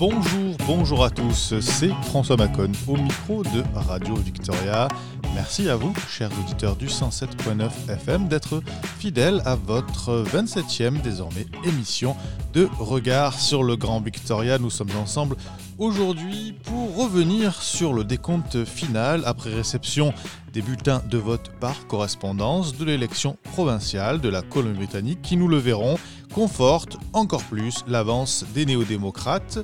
Bonjour, 0.00 0.56
bonjour 0.66 1.04
à 1.04 1.10
tous, 1.10 1.60
c'est 1.60 1.90
François 2.04 2.38
Macon 2.38 2.72
au 2.88 2.96
micro 2.96 3.42
de 3.42 3.62
Radio 3.74 4.14
Victoria. 4.14 4.88
Merci 5.34 5.68
à 5.68 5.76
vous, 5.76 5.92
chers 6.08 6.30
auditeurs 6.42 6.74
du 6.74 6.86
107.9 6.86 7.68
FM, 7.86 8.26
d'être 8.26 8.62
fidèles 8.98 9.42
à 9.44 9.56
votre 9.56 10.24
27e 10.24 11.02
désormais 11.02 11.44
émission 11.66 12.16
de 12.54 12.66
Regard 12.78 13.38
sur 13.38 13.62
le 13.62 13.76
Grand 13.76 14.00
Victoria. 14.00 14.56
Nous 14.56 14.70
sommes 14.70 14.96
ensemble 14.98 15.36
aujourd'hui 15.76 16.54
pour 16.64 16.96
revenir 16.96 17.60
sur 17.60 17.92
le 17.92 18.02
décompte 18.02 18.64
final 18.64 19.22
après 19.26 19.52
réception 19.52 20.14
des 20.54 20.62
bulletins 20.62 21.02
de 21.10 21.18
vote 21.18 21.50
par 21.60 21.86
correspondance 21.88 22.74
de 22.74 22.86
l'élection 22.86 23.36
provinciale 23.52 24.22
de 24.22 24.30
la 24.30 24.40
Colombie-Britannique 24.40 25.20
qui, 25.20 25.36
nous 25.36 25.46
le 25.46 25.58
verrons, 25.58 25.98
conforte 26.34 26.96
encore 27.12 27.44
plus 27.44 27.84
l'avance 27.86 28.46
des 28.54 28.64
néo-démocrates. 28.64 29.58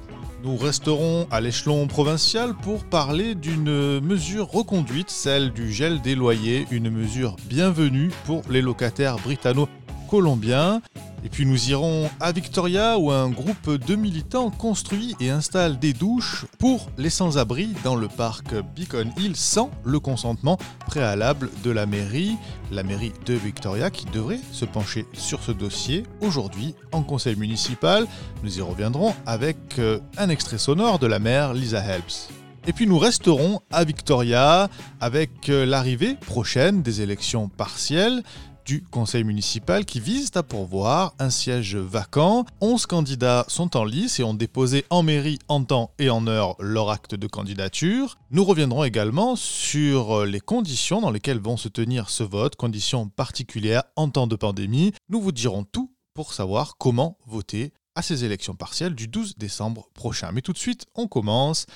Nous 0.47 0.57
resterons 0.57 1.27
à 1.33 1.41
l'échelon 1.41 1.89
provincial 1.89 2.55
pour 2.55 2.85
parler 2.85 3.35
d'une 3.35 3.99
mesure 3.99 4.49
reconduite, 4.49 5.11
celle 5.11 5.53
du 5.53 5.73
gel 5.73 6.01
des 6.03 6.15
loyers, 6.15 6.69
une 6.71 6.89
mesure 6.89 7.35
bienvenue 7.49 8.13
pour 8.27 8.43
les 8.49 8.63
locataires 8.63 9.17
britanno-colombiens. 9.17 10.83
Et 11.25 11.29
puis 11.29 11.47
nous 11.47 11.71
irons 11.71 12.09
à 12.21 12.33
Victoria 12.33 12.99
où 12.99 13.11
un 13.11 13.31
groupe 13.31 13.85
de 13.85 13.97
militants 13.97 14.51
construit 14.51 15.17
et 15.21 15.31
installe 15.31 15.79
des 15.79 15.93
douches 15.93 16.47
pour 16.59 16.89
les 16.99 17.11
sans-abri 17.11 17.71
dans 17.85 17.97
le 17.97 18.09
parc 18.09 18.55
Beacon 18.75 19.11
Hill 19.19 19.35
sans 19.35 19.71
le 19.85 19.99
consentement 19.99 20.59
préalable 20.87 21.51
de 21.65 21.71
la 21.71 21.87
mairie, 21.87 22.37
la 22.71 22.83
mairie 22.83 23.13
de 23.25 23.35
Victoria 23.35 23.91
qui 23.91 24.07
devrait 24.07 24.41
se 24.53 24.65
pencher 24.65 25.07
sur 25.13 25.43
ce 25.43 25.53
dossier 25.53 26.05
aujourd'hui 26.21 26.75
en 26.93 27.03
conseil 27.03 27.37
municipal. 27.37 28.07
Nous 28.43 28.59
y 28.59 28.63
reviendrons 28.63 29.15
avec 29.27 29.79
euh, 29.79 29.99
un 30.19 30.29
extrait 30.29 30.59
sonore 30.59 30.99
de 30.99 31.07
la 31.07 31.19
maire 31.19 31.55
Lisa 31.55 31.81
Helps. 31.81 32.29
Et 32.69 32.73
puis 32.73 32.87
nous 32.87 32.99
resterons 32.99 33.61
à 33.71 33.85
Victoria 33.85 34.69
avec 35.01 35.49
euh, 35.49 35.65
l'arrivée 35.65 36.15
prochaine 36.15 36.83
des 36.83 37.01
élections 37.01 37.49
partielles 37.49 38.23
du 38.67 38.83
conseil 38.83 39.23
municipal 39.23 39.85
qui 39.85 40.01
vise 40.01 40.33
à 40.35 40.43
pourvoir 40.43 41.15
un 41.21 41.31
siège 41.31 41.77
vacant. 41.77 42.45
11 42.61 42.87
candidats 42.87 43.45
sont 43.49 43.77
en 43.77 43.85
lice 43.85 44.19
et 44.19 44.25
ont 44.25 44.35
déposé 44.35 44.85
en 44.91 45.05
mairie 45.05 45.39
en 45.49 45.63
temps 45.63 45.93
et 45.99 46.11
en 46.11 46.27
heure 46.27 46.57
leur 46.59 46.91
acte 46.91 47.15
de 47.15 47.29
candidature. 47.29 48.19
Nous 48.33 48.45
reviendrons 48.45 48.83
également 48.83 49.37
sur 49.37 50.27
les 50.27 50.41
conditions 50.41 51.01
dans 51.01 51.13
lesquelles 51.13 51.39
vont 51.39 51.57
se 51.57 51.69
tenir 51.69 52.11
ce 52.11 52.25
vote, 52.25 52.57
conditions 52.57 53.09
particulières 53.09 53.85
en 53.95 54.11
temps 54.11 54.27
de 54.27 54.37
pandémie. 54.37 54.93
Nous 55.09 55.21
vous 55.21 55.33
dirons 55.33 55.63
tout 55.65 55.93
pour 56.13 56.33
savoir 56.33 56.77
comment 56.77 57.19
voter 57.27 57.73
à 57.95 58.03
ces 58.03 58.25
élections 58.25 58.55
partielles 58.55 58.95
du 58.95 59.07
12 59.07 59.37
décembre 59.39 59.89
prochain. 59.95 60.33
Mais 60.33 60.43
tout 60.43 60.53
de 60.53 60.59
suite, 60.59 60.87
on 60.97 61.07
commence 61.07 61.67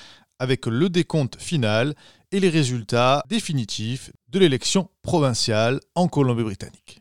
avec 0.40 0.66
le 0.66 0.88
décompte 0.88 1.40
final 1.40 1.94
et 2.32 2.40
les 2.40 2.48
résultats 2.48 3.24
définitifs 3.28 4.12
de 4.28 4.38
l'élection 4.38 4.88
provinciale 5.02 5.80
en 5.94 6.08
Colombie-Britannique. 6.08 6.99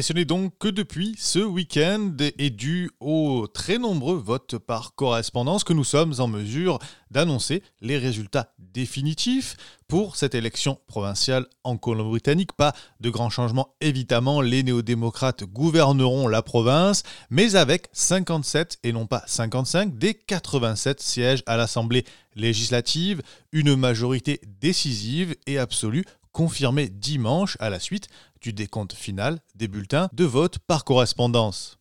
Et 0.00 0.02
ce 0.02 0.14
n'est 0.14 0.24
donc 0.24 0.54
que 0.58 0.68
depuis 0.68 1.14
ce 1.18 1.40
week-end 1.40 2.16
et 2.38 2.48
dû 2.48 2.90
aux 3.00 3.46
très 3.46 3.76
nombreux 3.76 4.16
votes 4.16 4.56
par 4.56 4.94
correspondance 4.94 5.62
que 5.62 5.74
nous 5.74 5.84
sommes 5.84 6.14
en 6.20 6.26
mesure 6.26 6.78
d'annoncer 7.10 7.62
les 7.82 7.98
résultats 7.98 8.54
définitifs 8.58 9.58
pour 9.88 10.16
cette 10.16 10.34
élection 10.34 10.78
provinciale 10.86 11.44
en 11.64 11.76
Colombie-Britannique. 11.76 12.54
Pas 12.54 12.72
de 13.00 13.10
grands 13.10 13.28
changements, 13.28 13.74
évidemment, 13.82 14.40
les 14.40 14.62
néo-démocrates 14.62 15.44
gouverneront 15.44 16.28
la 16.28 16.40
province, 16.40 17.02
mais 17.28 17.54
avec 17.54 17.88
57 17.92 18.78
et 18.82 18.92
non 18.92 19.06
pas 19.06 19.22
55 19.26 19.98
des 19.98 20.14
87 20.14 21.02
sièges 21.02 21.42
à 21.44 21.58
l'Assemblée 21.58 22.06
législative, 22.36 23.20
une 23.52 23.76
majorité 23.76 24.40
décisive 24.62 25.36
et 25.46 25.58
absolue 25.58 26.06
confirmée 26.32 26.88
dimanche 26.88 27.56
à 27.60 27.70
la 27.70 27.80
suite 27.80 28.08
du 28.40 28.52
décompte 28.52 28.94
final 28.94 29.40
des 29.54 29.68
bulletins 29.68 30.08
de 30.12 30.24
vote 30.24 30.58
par 30.58 30.84
correspondance. 30.84 31.80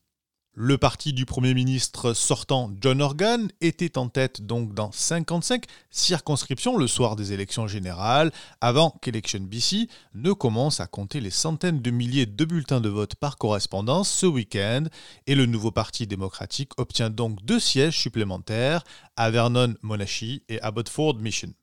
Le 0.61 0.77
parti 0.77 1.13
du 1.13 1.25
Premier 1.25 1.53
ministre 1.53 2.13
sortant 2.13 2.69
John 2.81 3.01
Organ 3.01 3.49
était 3.61 3.97
en 3.97 4.09
tête 4.09 4.41
donc 4.41 4.73
dans 4.73 4.91
55 4.91 5.63
circonscriptions 5.89 6.75
le 6.75 6.85
soir 6.85 7.15
des 7.15 7.31
élections 7.31 7.65
générales, 7.65 8.31
avant 8.59 8.89
qu'Election 9.01 9.39
BC 9.39 9.87
ne 10.15 10.33
commence 10.33 10.81
à 10.81 10.87
compter 10.87 11.21
les 11.21 11.29
centaines 11.29 11.81
de 11.81 11.91
milliers 11.91 12.25
de 12.25 12.43
bulletins 12.43 12.81
de 12.81 12.89
vote 12.89 13.15
par 13.15 13.37
correspondance 13.37 14.09
ce 14.09 14.25
week-end, 14.25 14.83
et 15.27 15.35
le 15.35 15.45
nouveau 15.45 15.71
Parti 15.71 16.07
démocratique 16.07 16.71
obtient 16.77 17.09
donc 17.09 17.41
deux 17.45 17.61
sièges 17.61 17.97
supplémentaires 17.97 18.83
à 19.15 19.31
Vernon 19.31 19.75
Monashi 19.81 20.43
et 20.49 20.59
à 20.59 20.65
Abbotsford 20.65 21.19
Mission. 21.19 21.53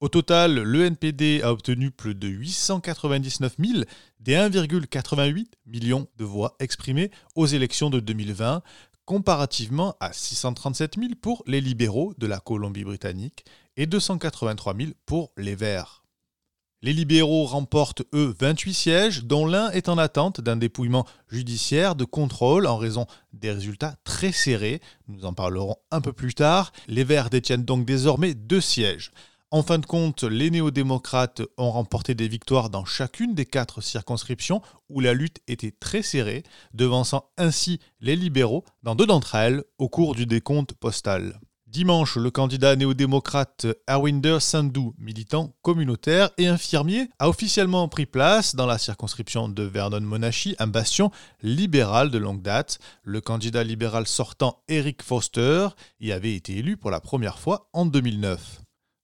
Au 0.00 0.08
total, 0.08 0.62
le 0.62 0.84
NPD 0.84 1.42
a 1.42 1.50
obtenu 1.50 1.90
plus 1.90 2.14
de 2.14 2.28
899 2.28 3.56
000 3.58 3.80
des 4.20 4.34
1,88 4.34 5.46
millions 5.66 6.06
de 6.16 6.24
voix 6.24 6.54
exprimées 6.60 7.10
aux 7.34 7.46
élections 7.46 7.90
de 7.90 7.98
2020, 7.98 8.62
comparativement 9.04 9.96
à 9.98 10.12
637 10.12 10.94
000 11.00 11.08
pour 11.20 11.42
les 11.48 11.60
libéraux 11.60 12.14
de 12.16 12.28
la 12.28 12.38
Colombie-Britannique 12.38 13.44
et 13.76 13.86
283 13.86 14.76
000 14.76 14.90
pour 15.04 15.32
les 15.36 15.56
Verts. 15.56 16.04
Les 16.80 16.92
libéraux 16.92 17.46
remportent, 17.46 18.04
eux, 18.14 18.32
28 18.38 18.74
sièges, 18.74 19.24
dont 19.24 19.46
l'un 19.46 19.68
est 19.70 19.88
en 19.88 19.98
attente 19.98 20.40
d'un 20.40 20.54
dépouillement 20.54 21.06
judiciaire 21.28 21.96
de 21.96 22.04
contrôle 22.04 22.68
en 22.68 22.76
raison 22.76 23.06
des 23.32 23.50
résultats 23.50 23.96
très 24.04 24.30
serrés. 24.30 24.80
Nous 25.08 25.24
en 25.24 25.32
parlerons 25.32 25.74
un 25.90 26.00
peu 26.00 26.12
plus 26.12 26.34
tard. 26.34 26.70
Les 26.86 27.02
Verts 27.02 27.30
détiennent 27.30 27.64
donc 27.64 27.84
désormais 27.84 28.34
deux 28.34 28.60
sièges. 28.60 29.10
En 29.50 29.62
fin 29.62 29.78
de 29.78 29.86
compte, 29.86 30.24
les 30.24 30.50
néo-démocrates 30.50 31.40
ont 31.56 31.70
remporté 31.70 32.14
des 32.14 32.28
victoires 32.28 32.68
dans 32.68 32.84
chacune 32.84 33.34
des 33.34 33.46
quatre 33.46 33.80
circonscriptions 33.80 34.60
où 34.90 35.00
la 35.00 35.14
lutte 35.14 35.38
était 35.48 35.70
très 35.70 36.02
serrée, 36.02 36.42
devançant 36.74 37.30
ainsi 37.38 37.80
les 38.02 38.14
libéraux 38.14 38.62
dans 38.82 38.94
deux 38.94 39.06
d'entre 39.06 39.36
elles 39.36 39.64
au 39.78 39.88
cours 39.88 40.14
du 40.14 40.26
décompte 40.26 40.74
postal. 40.74 41.40
Dimanche, 41.66 42.16
le 42.16 42.30
candidat 42.30 42.76
néo-démocrate 42.76 43.66
Arwinder 43.86 44.36
Sandhu, 44.38 44.90
militant 44.98 45.54
communautaire 45.62 46.28
et 46.36 46.46
infirmier, 46.46 47.08
a 47.18 47.30
officiellement 47.30 47.88
pris 47.88 48.04
place 48.04 48.54
dans 48.54 48.66
la 48.66 48.76
circonscription 48.76 49.48
de 49.48 49.62
Vernon-Monachi, 49.62 50.56
un 50.58 50.66
bastion 50.66 51.10
libéral 51.42 52.10
de 52.10 52.18
longue 52.18 52.42
date. 52.42 52.80
Le 53.02 53.22
candidat 53.22 53.64
libéral 53.64 54.06
sortant 54.06 54.62
Eric 54.68 55.02
Foster 55.02 55.68
y 56.00 56.12
avait 56.12 56.34
été 56.34 56.58
élu 56.58 56.76
pour 56.76 56.90
la 56.90 57.00
première 57.00 57.38
fois 57.38 57.70
en 57.72 57.86
2009. 57.86 58.60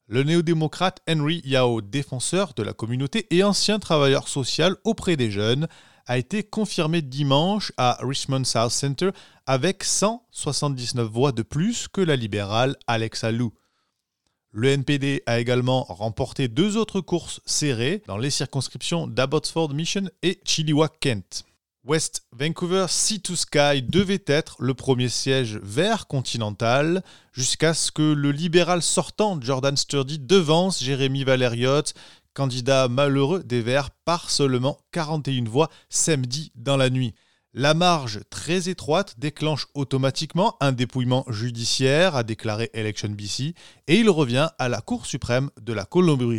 Le 0.06 0.22
néo-démocrate 0.22 1.00
Henry 1.08 1.40
Yao, 1.46 1.80
défenseur 1.80 2.52
de 2.52 2.62
la 2.62 2.74
communauté 2.74 3.26
et 3.30 3.42
ancien 3.42 3.78
travailleur 3.78 4.28
social 4.28 4.76
auprès 4.84 5.16
des 5.16 5.30
jeunes, 5.30 5.66
a 6.06 6.18
été 6.18 6.42
confirmé 6.42 7.00
dimanche 7.00 7.72
à 7.78 7.96
Richmond 8.02 8.44
South 8.44 8.70
Center 8.70 9.10
avec 9.46 9.82
179 9.82 11.08
voix 11.08 11.32
de 11.32 11.40
plus 11.40 11.88
que 11.88 12.02
la 12.02 12.16
libérale 12.16 12.76
Alexa 12.86 13.32
Lou. 13.32 13.54
Le 14.50 14.68
NPD 14.68 15.22
a 15.24 15.40
également 15.40 15.84
remporté 15.84 16.48
deux 16.48 16.76
autres 16.76 17.00
courses 17.00 17.40
serrées 17.46 18.02
dans 18.06 18.18
les 18.18 18.28
circonscriptions 18.28 19.06
d'Abbotsford 19.06 19.72
Mission 19.72 20.10
et 20.22 20.38
Chilliwack-Kent. 20.44 21.46
West 21.86 22.22
Vancouver 22.32 22.86
Sea 22.88 23.20
to 23.20 23.36
Sky 23.36 23.82
devait 23.82 24.24
être 24.26 24.56
le 24.58 24.72
premier 24.72 25.10
siège 25.10 25.58
vert 25.62 26.06
continental 26.06 27.02
jusqu'à 27.34 27.74
ce 27.74 27.92
que 27.92 28.14
le 28.14 28.32
libéral 28.32 28.80
sortant 28.80 29.38
Jordan 29.38 29.76
Sturdy 29.76 30.18
devance 30.18 30.82
Jérémy 30.82 31.24
Valeriot 31.24 31.82
candidat 32.32 32.88
malheureux 32.88 33.44
des 33.44 33.60
Verts 33.60 33.90
par 34.06 34.30
seulement 34.30 34.78
41 34.92 35.44
voix 35.44 35.68
samedi 35.90 36.52
dans 36.54 36.78
la 36.78 36.88
nuit. 36.88 37.14
La 37.52 37.74
marge 37.74 38.20
très 38.30 38.70
étroite 38.70 39.16
déclenche 39.18 39.66
automatiquement 39.74 40.56
un 40.60 40.72
dépouillement 40.72 41.26
judiciaire, 41.28 42.16
a 42.16 42.22
déclaré 42.22 42.70
Election 42.72 43.10
BC, 43.10 43.54
et 43.88 44.00
il 44.00 44.08
revient 44.08 44.48
à 44.58 44.70
la 44.70 44.80
Cour 44.80 45.04
suprême 45.04 45.50
de 45.60 45.74
la 45.74 45.84
Colombie 45.84 46.32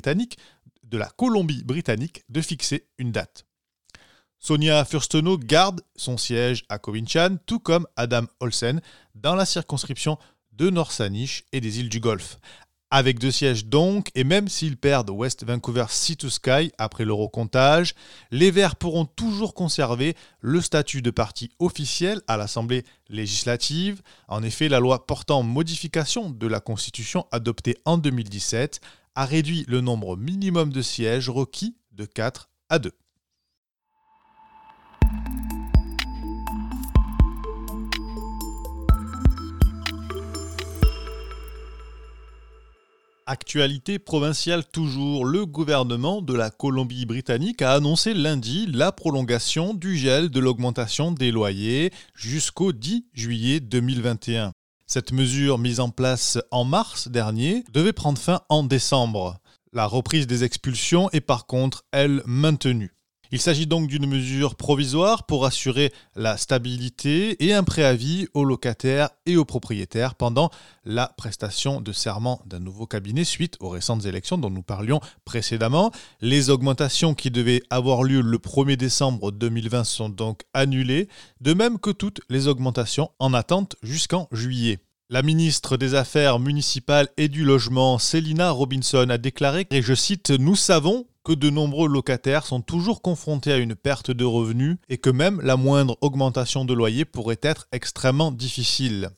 -Britannique 1.63 2.23
de 2.29 2.41
fixer 2.41 2.87
une 2.97 3.11
date. 3.11 3.45
Sonia 4.47 4.85
Furstenau 4.85 5.39
garde 5.39 5.81
son 5.95 6.17
siège 6.17 6.65
à 6.69 6.77
Covinchan, 6.77 7.37
tout 7.47 7.57
comme 7.57 7.87
Adam 7.95 8.25
Olsen 8.39 8.79
dans 9.15 9.33
la 9.33 9.43
circonscription 9.43 10.19
de 10.51 10.69
North 10.69 11.01
et 11.51 11.61
des 11.61 11.79
îles 11.79 11.89
du 11.89 11.99
Golfe. 11.99 12.37
Avec 12.91 13.17
deux 13.17 13.31
sièges 13.31 13.65
donc, 13.65 14.11
et 14.13 14.23
même 14.23 14.47
s'ils 14.47 14.77
perdent 14.77 15.09
West 15.09 15.43
Vancouver 15.43 15.85
Sea 15.89 16.15
to 16.15 16.29
Sky 16.29 16.71
après 16.77 17.05
l'eurocomptage, 17.05 17.95
les 18.29 18.51
Verts 18.51 18.75
pourront 18.75 19.05
toujours 19.05 19.55
conserver 19.55 20.15
le 20.41 20.61
statut 20.61 21.01
de 21.01 21.09
parti 21.09 21.49
officiel 21.57 22.21
à 22.27 22.37
l'Assemblée 22.37 22.85
législative. 23.09 24.03
En 24.27 24.43
effet, 24.43 24.69
la 24.69 24.79
loi 24.79 25.07
portant 25.07 25.41
modification 25.41 26.29
de 26.29 26.45
la 26.45 26.59
Constitution 26.59 27.25
adoptée 27.31 27.77
en 27.83 27.97
2017 27.97 28.79
a 29.15 29.25
réduit 29.25 29.65
le 29.67 29.81
nombre 29.81 30.15
minimum 30.15 30.71
de 30.71 30.83
sièges 30.83 31.31
requis 31.31 31.75
de 31.93 32.05
4 32.05 32.51
à 32.69 32.77
2. 32.77 32.91
Actualité 43.27 43.97
provinciale 43.97 44.63
toujours, 44.63 45.25
le 45.25 45.47
gouvernement 45.47 46.21
de 46.21 46.35
la 46.35 46.51
Colombie-Britannique 46.51 47.63
a 47.63 47.73
annoncé 47.73 48.13
lundi 48.13 48.67
la 48.67 48.91
prolongation 48.91 49.73
du 49.73 49.97
gel 49.97 50.29
de 50.29 50.39
l'augmentation 50.39 51.11
des 51.11 51.31
loyers 51.31 51.91
jusqu'au 52.13 52.71
10 52.71 53.07
juillet 53.13 53.59
2021. 53.61 54.51
Cette 54.85 55.11
mesure 55.11 55.57
mise 55.57 55.79
en 55.79 55.89
place 55.89 56.37
en 56.51 56.65
mars 56.65 57.07
dernier 57.07 57.63
devait 57.73 57.93
prendre 57.93 58.19
fin 58.19 58.41
en 58.49 58.61
décembre. 58.61 59.39
La 59.73 59.87
reprise 59.87 60.27
des 60.27 60.43
expulsions 60.43 61.09
est 61.09 61.19
par 61.19 61.47
contre, 61.47 61.83
elle, 61.91 62.21
maintenue. 62.27 62.94
Il 63.31 63.39
s'agit 63.39 63.67
donc 63.67 63.87
d'une 63.87 64.07
mesure 64.07 64.55
provisoire 64.55 65.25
pour 65.25 65.45
assurer 65.45 65.91
la 66.15 66.37
stabilité 66.37 67.43
et 67.45 67.53
un 67.53 67.63
préavis 67.63 68.27
aux 68.33 68.43
locataires 68.43 69.09
et 69.25 69.37
aux 69.37 69.45
propriétaires 69.45 70.15
pendant 70.15 70.49
la 70.85 71.07
prestation 71.17 71.81
de 71.81 71.91
serment 71.91 72.41
d'un 72.45 72.59
nouveau 72.59 72.85
cabinet 72.85 73.23
suite 73.23 73.57
aux 73.59 73.69
récentes 73.69 74.05
élections 74.05 74.37
dont 74.37 74.49
nous 74.49 74.61
parlions 74.61 74.99
précédemment. 75.25 75.91
Les 76.21 76.49
augmentations 76.49 77.13
qui 77.13 77.31
devaient 77.31 77.61
avoir 77.69 78.03
lieu 78.03 78.21
le 78.21 78.37
1er 78.37 78.75
décembre 78.75 79.31
2020 79.31 79.83
sont 79.83 80.09
donc 80.09 80.41
annulées, 80.53 81.07
de 81.41 81.53
même 81.53 81.79
que 81.79 81.91
toutes 81.91 82.21
les 82.29 82.47
augmentations 82.47 83.11
en 83.19 83.33
attente 83.33 83.75
jusqu'en 83.83 84.27
juillet. 84.31 84.79
La 85.09 85.21
ministre 85.21 85.77
des 85.77 85.93
Affaires 85.93 86.39
municipales 86.39 87.09
et 87.17 87.27
du 87.27 87.43
Logement, 87.43 87.99
Célina 87.99 88.49
Robinson, 88.49 89.07
a 89.09 89.19
déclaré, 89.19 89.67
et 89.69 89.83
je 89.83 89.93
cite, 89.93 90.31
Nous 90.31 90.55
savons 90.55 91.05
que 91.25 91.33
de 91.33 91.49
nombreux 91.49 91.89
locataires 91.89 92.45
sont 92.45 92.61
toujours 92.61 93.01
confrontés 93.01 93.51
à 93.51 93.57
une 93.57 93.75
perte 93.75 94.11
de 94.11 94.23
revenus 94.23 94.77
et 94.87 94.99
que 94.99 95.09
même 95.09 95.41
la 95.41 95.57
moindre 95.57 95.97
augmentation 96.01 96.63
de 96.63 96.73
loyer 96.73 97.03
pourrait 97.03 97.39
être 97.41 97.67
extrêmement 97.71 98.31
difficile. 98.31 99.09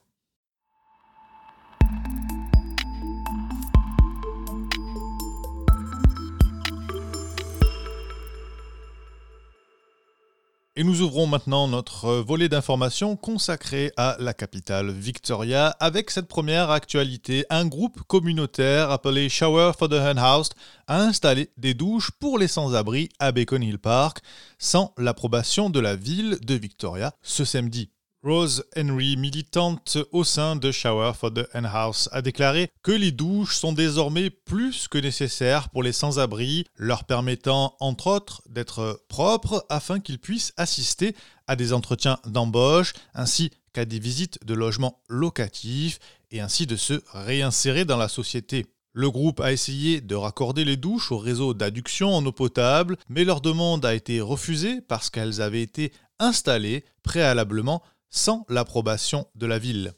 Et 10.78 10.84
nous 10.84 11.02
ouvrons 11.02 11.26
maintenant 11.26 11.70
notre 11.70 12.16
volet 12.16 12.50
d'informations 12.50 13.16
consacré 13.16 13.94
à 13.96 14.18
la 14.20 14.34
capitale 14.34 14.92
Victoria 14.92 15.68
avec 15.80 16.12
cette 16.12 16.28
première 16.28 16.70
actualité. 16.70 17.46
Un 17.50 17.66
groupe 17.66 18.02
communautaire 18.08 18.92
appelé 18.92 19.30
Shower 19.30 19.72
for 19.80 19.88
the 19.88 19.94
Unhoused 19.94 20.54
a 20.88 21.00
installé 21.00 21.50
des 21.56 21.76
douches 21.76 22.12
pour 22.20 22.38
les 22.38 22.50
sans-abri 22.50 23.08
à 23.20 23.32
Bacon 23.32 23.64
Hill 23.64 23.80
Park 23.80 24.20
sans 24.60 24.94
l'approbation 24.98 25.70
de 25.70 25.80
la 25.80 25.96
ville 25.96 26.40
de 26.42 26.56
Victoria 26.56 27.14
ce 27.22 27.46
samedi. 27.46 27.90
Rose 28.26 28.66
Henry, 28.76 29.18
militante 29.18 30.00
au 30.12 30.24
sein 30.24 30.56
de 30.56 30.72
Shower 30.72 31.12
for 31.14 31.32
the 31.32 31.48
House, 31.54 32.10
a 32.12 32.24
déclaré 32.24 32.72
que 32.82 32.92
les 32.92 33.12
douches 33.12 33.56
sont 33.56 33.72
désormais 33.72 34.32
plus 34.32 34.88
que 34.88 34.98
nécessaires 34.98 35.70
pour 35.70 35.84
les 35.84 35.92
sans-abri, 35.92 36.66
leur 36.76 37.04
permettant 37.04 37.76
entre 37.80 38.08
autres 38.08 38.42
d'être 38.50 39.06
propres 39.10 39.64
afin 39.70 40.00
qu'ils 40.00 40.18
puissent 40.18 40.54
assister 40.58 41.16
à 41.46 41.56
des 41.56 41.72
entretiens 41.72 42.18
d'embauche 42.26 42.94
ainsi 43.14 43.52
qu'à 43.74 43.86
des 43.86 44.00
visites 44.00 44.44
de 44.44 44.56
logements 44.56 45.04
locatifs 45.08 46.00
et 46.32 46.42
ainsi 46.42 46.66
de 46.66 46.78
se 46.78 47.04
réinsérer 47.14 47.86
dans 47.86 47.98
la 47.98 48.08
société. 48.08 48.66
Le 48.92 49.12
groupe 49.12 49.40
a 49.40 49.52
essayé 49.52 50.02
de 50.02 50.16
raccorder 50.16 50.66
les 50.66 50.78
douches 50.78 51.12
au 51.12 51.20
réseau 51.20 51.54
d'adduction 51.54 52.16
en 52.16 52.26
eau 52.26 52.32
potable, 52.32 52.98
mais 53.08 53.24
leur 53.24 53.42
demande 53.42 53.86
a 53.86 53.94
été 53.94 54.20
refusée 54.20 54.82
parce 54.82 55.12
qu'elles 55.12 55.44
avaient 55.44 55.62
été 55.62 55.92
installées 56.18 56.86
préalablement 57.04 57.84
sans 58.16 58.46
l'approbation 58.50 59.28
de 59.36 59.46
la 59.46 59.60
ville. 59.60 59.94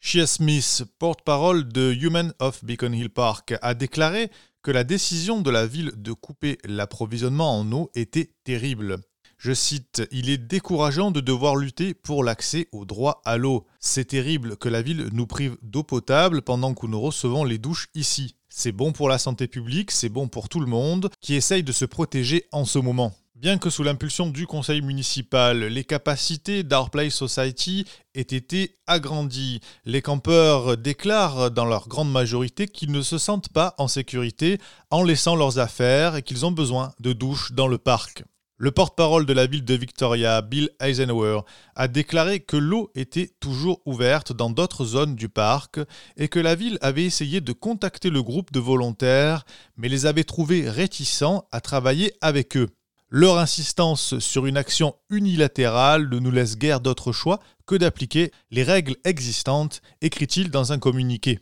Shia 0.00 0.26
Smith, 0.26 0.84
porte-parole 0.98 1.66
de 1.66 1.92
Human 1.92 2.34
of 2.40 2.62
Beacon 2.64 2.92
Hill 2.92 3.10
Park, 3.10 3.54
a 3.62 3.74
déclaré 3.74 4.30
que 4.62 4.70
la 4.70 4.84
décision 4.84 5.40
de 5.40 5.50
la 5.50 5.66
ville 5.66 5.92
de 5.96 6.12
couper 6.12 6.58
l'approvisionnement 6.64 7.58
en 7.58 7.70
eau 7.72 7.90
était 7.94 8.34
terrible. 8.44 8.98
Je 9.38 9.52
cite, 9.52 10.02
Il 10.10 10.30
est 10.30 10.38
décourageant 10.38 11.10
de 11.10 11.20
devoir 11.20 11.56
lutter 11.56 11.94
pour 11.94 12.24
l'accès 12.24 12.68
au 12.72 12.84
droit 12.84 13.22
à 13.24 13.36
l'eau. 13.36 13.66
C'est 13.78 14.06
terrible 14.06 14.56
que 14.56 14.68
la 14.68 14.82
ville 14.82 15.08
nous 15.12 15.26
prive 15.26 15.56
d'eau 15.62 15.82
potable 15.82 16.42
pendant 16.42 16.74
que 16.74 16.86
nous 16.86 17.00
recevons 17.00 17.44
les 17.44 17.58
douches 17.58 17.88
ici. 17.94 18.36
C'est 18.48 18.72
bon 18.72 18.92
pour 18.92 19.08
la 19.08 19.18
santé 19.18 19.48
publique, 19.48 19.90
c'est 19.90 20.08
bon 20.08 20.28
pour 20.28 20.48
tout 20.48 20.60
le 20.60 20.66
monde 20.66 21.10
qui 21.20 21.34
essaye 21.34 21.62
de 21.62 21.72
se 21.72 21.84
protéger 21.84 22.46
en 22.52 22.64
ce 22.64 22.78
moment. 22.78 23.14
Bien 23.36 23.58
que 23.58 23.68
sous 23.68 23.82
l'impulsion 23.82 24.28
du 24.28 24.46
conseil 24.46 24.80
municipal, 24.80 25.64
les 25.64 25.82
capacités 25.82 26.62
d'Our 26.62 26.90
Place 26.90 27.14
Society 27.14 27.84
aient 28.14 28.20
été 28.20 28.76
agrandies, 28.86 29.60
les 29.84 30.02
campeurs 30.02 30.76
déclarent 30.76 31.50
dans 31.50 31.64
leur 31.64 31.88
grande 31.88 32.12
majorité 32.12 32.68
qu'ils 32.68 32.92
ne 32.92 33.02
se 33.02 33.18
sentent 33.18 33.48
pas 33.48 33.74
en 33.76 33.88
sécurité 33.88 34.60
en 34.92 35.02
laissant 35.02 35.34
leurs 35.34 35.58
affaires 35.58 36.14
et 36.14 36.22
qu'ils 36.22 36.46
ont 36.46 36.52
besoin 36.52 36.92
de 37.00 37.12
douches 37.12 37.50
dans 37.50 37.66
le 37.66 37.76
parc. 37.76 38.22
Le 38.56 38.70
porte-parole 38.70 39.26
de 39.26 39.32
la 39.32 39.46
ville 39.46 39.64
de 39.64 39.74
Victoria, 39.74 40.40
Bill 40.40 40.70
Eisenhower, 40.80 41.40
a 41.74 41.88
déclaré 41.88 42.38
que 42.38 42.56
l'eau 42.56 42.92
était 42.94 43.32
toujours 43.40 43.82
ouverte 43.84 44.32
dans 44.32 44.48
d'autres 44.48 44.84
zones 44.84 45.16
du 45.16 45.28
parc 45.28 45.80
et 46.16 46.28
que 46.28 46.38
la 46.38 46.54
ville 46.54 46.78
avait 46.82 47.04
essayé 47.04 47.40
de 47.40 47.52
contacter 47.52 48.10
le 48.10 48.22
groupe 48.22 48.52
de 48.52 48.60
volontaires, 48.60 49.44
mais 49.76 49.88
les 49.88 50.06
avait 50.06 50.22
trouvés 50.22 50.70
réticents 50.70 51.48
à 51.50 51.60
travailler 51.60 52.12
avec 52.20 52.56
eux. 52.56 52.68
Leur 53.16 53.38
insistance 53.38 54.18
sur 54.18 54.44
une 54.44 54.56
action 54.56 54.96
unilatérale 55.08 56.08
ne 56.08 56.18
nous 56.18 56.32
laisse 56.32 56.58
guère 56.58 56.80
d'autre 56.80 57.12
choix 57.12 57.38
que 57.64 57.76
d'appliquer 57.76 58.32
les 58.50 58.64
règles 58.64 58.96
existantes, 59.04 59.82
écrit-il 60.00 60.50
dans 60.50 60.72
un 60.72 60.80
communiqué. 60.80 61.38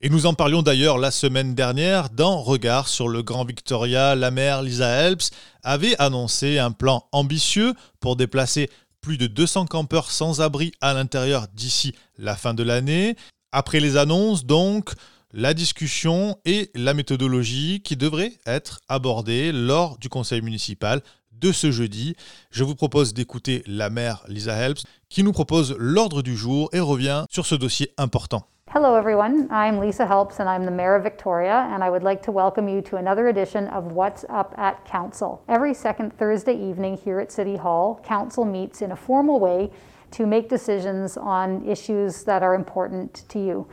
Et 0.00 0.10
nous 0.10 0.26
en 0.26 0.34
parlions 0.34 0.62
d'ailleurs 0.62 0.98
la 0.98 1.10
semaine 1.10 1.56
dernière 1.56 2.08
dans 2.08 2.40
Regard 2.40 2.86
sur 2.86 3.08
le 3.08 3.24
Grand 3.24 3.44
Victoria. 3.44 4.14
La 4.14 4.30
maire 4.30 4.62
Lisa 4.62 4.86
Helps 4.86 5.32
avait 5.64 6.00
annoncé 6.00 6.60
un 6.60 6.70
plan 6.70 7.08
ambitieux 7.10 7.74
pour 7.98 8.14
déplacer 8.14 8.70
plus 9.00 9.18
de 9.18 9.26
200 9.26 9.66
campeurs 9.66 10.08
sans 10.08 10.40
abri 10.40 10.70
à 10.80 10.94
l'intérieur 10.94 11.48
d'ici 11.52 11.96
la 12.16 12.36
fin 12.36 12.54
de 12.54 12.62
l'année. 12.62 13.16
Après 13.50 13.80
les 13.80 13.96
annonces, 13.96 14.46
donc, 14.46 14.92
la 15.32 15.54
discussion 15.54 16.36
et 16.44 16.70
la 16.74 16.92
méthodologie 16.92 17.80
qui 17.82 17.96
devraient 17.96 18.32
être 18.46 18.80
abordées 18.88 19.50
lors 19.52 19.96
du 19.98 20.08
conseil 20.08 20.42
municipal 20.42 21.00
de 21.32 21.52
ce 21.52 21.70
jeudi. 21.70 22.14
Je 22.50 22.64
vous 22.64 22.74
propose 22.74 23.14
d'écouter 23.14 23.62
la 23.66 23.88
maire 23.88 24.22
Lisa 24.28 24.54
Helps 24.54 24.84
qui 25.08 25.22
nous 25.22 25.32
propose 25.32 25.74
l'ordre 25.78 26.22
du 26.22 26.36
jour 26.36 26.68
et 26.72 26.80
revient 26.80 27.24
sur 27.30 27.46
ce 27.46 27.54
dossier 27.54 27.92
important. 27.96 28.42
Hello, 28.74 28.96
everyone. 28.96 29.48
I'm 29.50 29.80
Lisa 29.80 30.06
Helps, 30.06 30.38
and 30.38 30.48
I'm 30.48 30.64
the 30.64 30.70
Mayor 30.70 30.96
of 30.96 31.02
Victoria, 31.02 31.68
and 31.70 31.82
I 31.82 31.90
would 31.90 32.02
like 32.02 32.22
to 32.22 32.32
welcome 32.32 32.68
you 32.68 32.80
to 32.82 32.96
another 32.96 33.28
edition 33.28 33.68
of 33.68 33.92
What's 33.92 34.24
Up 34.30 34.54
at 34.56 34.84
Council. 34.86 35.42
Every 35.46 35.74
second 35.74 36.16
Thursday 36.16 36.54
evening 36.54 36.96
here 36.96 37.20
at 37.20 37.30
City 37.30 37.56
Hall, 37.56 38.00
Council 38.02 38.46
meets 38.46 38.80
in 38.80 38.92
a 38.92 38.96
formal 38.96 39.40
way 39.40 39.70
to 40.12 40.26
make 40.26 40.48
decisions 40.48 41.18
on 41.18 41.66
issues 41.68 42.24
that 42.24 42.42
are 42.42 42.54
important 42.54 43.24
to 43.28 43.38
you. 43.38 43.66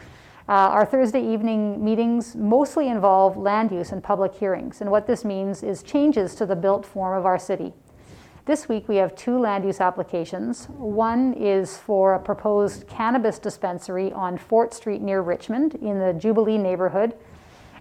Uh, 0.50 0.68
our 0.72 0.84
Thursday 0.84 1.22
evening 1.22 1.86
meetings 1.86 2.36
mostly 2.36 2.88
involve 2.88 3.38
land 3.38 3.72
use 3.72 3.92
and 3.92 4.04
public 4.04 4.34
hearings, 4.34 4.82
and 4.82 4.90
what 4.90 5.06
this 5.06 5.24
means 5.24 5.62
is 5.62 5.84
changes 5.84 6.34
to 6.34 6.44
the 6.44 6.56
built 6.56 6.88
form 6.88 7.16
of 7.16 7.24
our 7.24 7.38
city. 7.38 7.72
This 8.46 8.68
week 8.68 8.88
we 8.88 8.96
have 8.96 9.14
two 9.14 9.38
land 9.38 9.64
use 9.64 9.80
applications. 9.80 10.66
One 10.70 11.36
is 11.36 11.78
for 11.78 12.16
a 12.16 12.20
proposed 12.20 12.88
cannabis 12.88 13.38
dispensary 13.38 14.12
on 14.12 14.40
Fort 14.40 14.74
Street 14.74 15.04
near 15.04 15.22
Richmond 15.22 15.76
in 15.76 16.00
the 16.00 16.14
Jubilee 16.14 16.58
neighborhood. 16.58 17.14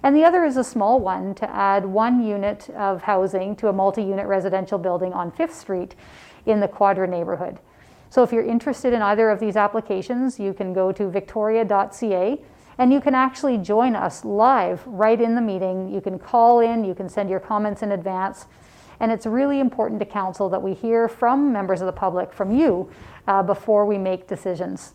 And 0.03 0.15
the 0.15 0.25
other 0.25 0.45
is 0.45 0.59
a 0.59 0.63
small 0.63 1.01
one 1.01 1.35
to 1.37 1.51
add 1.51 1.87
one 1.87 2.23
unit 2.23 2.69
of 2.77 3.01
housing 3.01 3.57
to 3.57 3.69
a 3.69 3.73
multi 3.73 4.03
unit 4.03 4.27
residential 4.27 4.77
building 4.77 5.15
on 5.15 5.31
Fifth 5.31 5.55
Street 5.55 5.95
in 6.45 6.61
the 6.61 6.69
Quadra 6.69 7.09
neighborhood. 7.09 7.61
So 8.11 8.23
if 8.23 8.31
you're 8.31 8.45
interested 8.45 8.93
in 8.93 9.01
either 9.01 9.31
of 9.31 9.41
these 9.41 9.57
applications, 9.57 10.39
you 10.39 10.53
can 10.53 10.75
go 10.75 10.93
to 10.93 11.09
victoria.ca 11.09 12.39
and 12.79 12.93
you 12.93 13.01
can 13.01 13.15
actually 13.15 13.59
join 13.59 13.97
us 13.97 14.25
live 14.25 14.87
right 14.87 15.21
in 15.21 15.35
the 15.35 15.41
meeting. 15.41 15.89
You 15.93 16.01
can 16.01 16.19
call 16.19 16.61
in, 16.61 16.85
you 16.85 16.95
can 16.95 17.09
send 17.09 17.29
your 17.29 17.41
comments 17.41 17.83
in 17.83 17.93
advance. 17.93 18.47
And 19.01 19.13
it's 19.13 19.27
really 19.27 19.61
important 19.61 20.01
to 20.01 20.07
council 20.07 20.49
that 20.49 20.63
we 20.63 20.75
hear 20.75 21.09
from 21.09 21.53
members 21.53 21.81
of 21.81 21.87
the 21.87 21.93
public, 21.93 22.33
from 22.33 22.57
you, 22.57 22.91
uh, 23.27 23.43
before 23.43 23.85
we 23.85 23.99
make 23.99 24.27
decisions. 24.27 24.95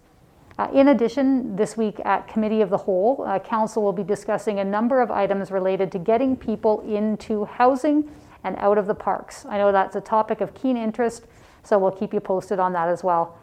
Uh, 0.57 0.67
in 0.73 0.89
addition, 0.89 1.55
this 1.55 1.75
week 1.75 1.99
at 2.05 2.27
Committee 2.27 2.61
of 2.61 2.69
the 2.69 2.77
Whole, 2.77 3.23
uh, 3.25 3.39
Council 3.39 3.81
will 3.81 3.93
be 3.93 4.03
discussing 4.03 4.59
a 4.59 4.63
number 4.63 5.01
of 5.01 5.09
items 5.09 5.51
related 5.51 5.91
to 5.91 5.99
getting 5.99 6.35
people 6.35 6.81
into 6.81 7.45
housing 7.45 8.09
and 8.43 8.55
out 8.57 8.77
of 8.77 8.85
the 8.87 8.93
parks. 8.93 9.45
I 9.49 9.57
know 9.57 9.71
that's 9.71 9.95
a 9.95 10.01
topic 10.01 10.41
of 10.41 10.53
keen 10.53 10.77
interest, 10.77 11.25
so 11.63 11.79
we'll 11.79 11.91
keep 11.91 12.13
you 12.13 12.19
posted 12.19 12.59
on 12.59 12.73
that 12.73 12.87
as 12.87 13.03
well. 13.03 13.37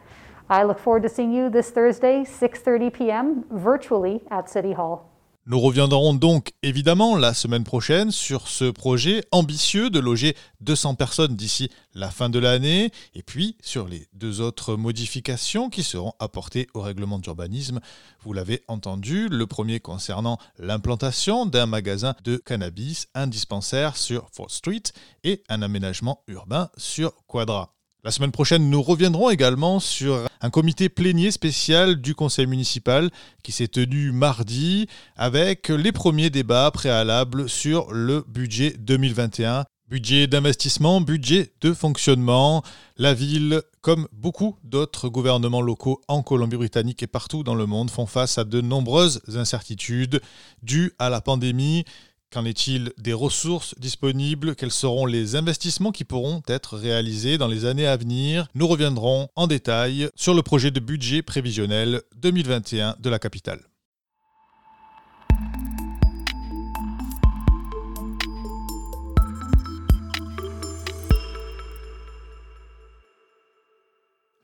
I 0.53 0.63
look 0.63 0.79
forward 0.79 1.03
to 1.03 1.07
seeing 1.07 1.31
you 1.31 1.49
this 1.49 1.71
Thursday, 1.71 2.25
6:30 2.25 2.91
p.m. 2.91 3.45
virtually 3.49 4.19
at 4.29 4.47
City 4.47 4.73
Hall. 4.73 4.99
Nous 5.45 5.59
reviendrons 5.61 6.13
donc 6.13 6.51
évidemment 6.61 7.15
la 7.15 7.33
semaine 7.33 7.63
prochaine 7.63 8.11
sur 8.11 8.49
ce 8.49 8.69
projet 8.69 9.23
ambitieux 9.31 9.89
de 9.89 9.99
loger 9.99 10.35
200 10.59 10.95
personnes 10.95 11.37
d'ici 11.37 11.71
la 11.95 12.11
fin 12.11 12.29
de 12.29 12.37
l'année 12.37 12.91
et 13.15 13.23
puis 13.23 13.55
sur 13.61 13.87
les 13.87 14.07
deux 14.11 14.41
autres 14.41 14.75
modifications 14.75 15.69
qui 15.69 15.83
seront 15.83 16.11
apportées 16.19 16.67
au 16.73 16.81
règlement 16.81 17.17
d'urbanisme. 17.17 17.79
Vous 18.23 18.33
l'avez 18.33 18.61
entendu, 18.67 19.29
le 19.29 19.47
premier 19.47 19.79
concernant 19.79 20.37
l'implantation 20.59 21.45
d'un 21.45 21.65
magasin 21.65 22.13
de 22.25 22.35
cannabis, 22.35 23.07
un 23.15 23.27
dispensaire 23.27 23.95
sur 23.95 24.27
Fort 24.33 24.51
Street 24.51 24.83
et 25.23 25.43
un 25.47 25.61
aménagement 25.61 26.23
urbain 26.27 26.69
sur 26.75 27.13
Quadra. 27.25 27.73
La 28.03 28.09
semaine 28.09 28.31
prochaine, 28.31 28.67
nous 28.67 28.81
reviendrons 28.81 29.29
également 29.29 29.79
sur 29.79 30.27
un 30.41 30.49
comité 30.49 30.89
plénier 30.89 31.29
spécial 31.29 32.01
du 32.01 32.15
conseil 32.15 32.47
municipal 32.47 33.11
qui 33.43 33.51
s'est 33.51 33.67
tenu 33.67 34.11
mardi 34.11 34.87
avec 35.15 35.69
les 35.69 35.91
premiers 35.91 36.31
débats 36.31 36.71
préalables 36.71 37.47
sur 37.47 37.93
le 37.93 38.25
budget 38.27 38.73
2021. 38.79 39.65
Budget 39.87 40.25
d'investissement, 40.25 40.99
budget 40.99 41.53
de 41.61 41.73
fonctionnement. 41.73 42.63
La 42.97 43.13
ville, 43.13 43.61
comme 43.81 44.07
beaucoup 44.13 44.57
d'autres 44.63 45.07
gouvernements 45.07 45.61
locaux 45.61 46.01
en 46.07 46.23
Colombie-Britannique 46.23 47.03
et 47.03 47.07
partout 47.07 47.43
dans 47.43 47.55
le 47.55 47.67
monde, 47.67 47.91
font 47.91 48.07
face 48.07 48.39
à 48.39 48.45
de 48.45 48.61
nombreuses 48.61 49.21
incertitudes 49.35 50.21
dues 50.63 50.93
à 50.97 51.11
la 51.11 51.21
pandémie 51.21 51.85
Qu'en 52.31 52.45
est-il 52.45 52.93
des 52.97 53.11
ressources 53.11 53.75
disponibles? 53.77 54.55
Quels 54.55 54.71
seront 54.71 55.05
les 55.05 55.35
investissements 55.35 55.91
qui 55.91 56.05
pourront 56.05 56.41
être 56.47 56.77
réalisés 56.77 57.37
dans 57.37 57.49
les 57.49 57.65
années 57.65 57.87
à 57.87 57.97
venir? 57.97 58.47
Nous 58.55 58.67
reviendrons 58.67 59.27
en 59.35 59.47
détail 59.47 60.09
sur 60.15 60.33
le 60.33 60.41
projet 60.41 60.71
de 60.71 60.79
budget 60.79 61.23
prévisionnel 61.23 62.01
2021 62.21 62.95
de 62.99 63.09
la 63.09 63.19
capitale. 63.19 63.59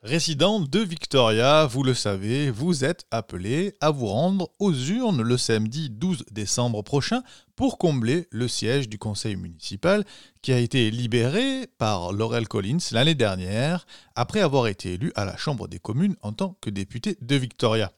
Résident 0.07 0.61
de 0.61 0.79
Victoria, 0.79 1.65
vous 1.65 1.83
le 1.83 1.93
savez, 1.93 2.49
vous 2.49 2.85
êtes 2.85 3.05
appelé 3.11 3.75
à 3.81 3.91
vous 3.91 4.05
rendre 4.05 4.53
aux 4.57 4.73
urnes 4.73 5.21
le 5.21 5.37
samedi 5.37 5.89
12 5.89 6.23
décembre 6.31 6.81
prochain 6.81 7.23
pour 7.57 7.77
combler 7.77 8.25
le 8.31 8.47
siège 8.47 8.87
du 8.87 8.97
conseil 8.97 9.35
municipal 9.35 10.05
qui 10.41 10.53
a 10.53 10.59
été 10.59 10.91
libéré 10.91 11.67
par 11.77 12.13
Laurel 12.13 12.47
Collins 12.47 12.77
l'année 12.93 13.15
dernière 13.15 13.85
après 14.15 14.39
avoir 14.39 14.67
été 14.67 14.93
élu 14.93 15.11
à 15.15 15.25
la 15.25 15.35
Chambre 15.35 15.67
des 15.67 15.79
communes 15.79 16.15
en 16.21 16.31
tant 16.31 16.55
que 16.61 16.69
député 16.69 17.17
de 17.19 17.35
Victoria. 17.35 17.91